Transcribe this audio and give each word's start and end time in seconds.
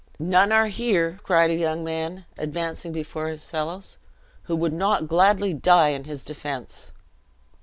"None 0.17 0.51
are 0.51 0.67
her," 0.67 1.19
cried 1.21 1.51
a 1.51 1.55
young 1.55 1.83
man, 1.83 2.25
advancing 2.35 2.91
before 2.91 3.27
his 3.27 3.47
fellows, 3.47 3.99
"who 4.45 4.55
would 4.55 4.73
not 4.73 5.05
gladly 5.07 5.53
die 5.53 5.89
in 5.89 6.05
his 6.05 6.23
defense." 6.23 6.91